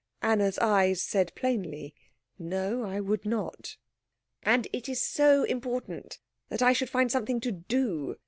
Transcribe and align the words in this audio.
Anna's 0.23 0.57
eyes 0.57 0.99
said 0.99 1.31
plainly, 1.35 1.93
"No, 2.39 2.81
I 2.81 2.99
would 2.99 3.23
not." 3.23 3.77
"And 4.41 4.67
it 4.73 4.89
is 4.89 4.99
so 4.99 5.43
important 5.43 6.17
that 6.49 6.63
I 6.63 6.73
should 6.73 6.89
find 6.89 7.11
something 7.11 7.39
to 7.41 7.51
do. 7.51 8.17